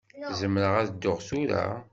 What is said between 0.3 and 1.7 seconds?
Zemreɣ ad dduɣ tura?